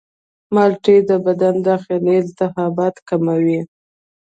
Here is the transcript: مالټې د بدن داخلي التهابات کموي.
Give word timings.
مالټې 0.53 0.97
د 1.09 1.11
بدن 1.25 1.55
داخلي 1.69 2.15
التهابات 2.25 2.95
کموي. 3.07 3.59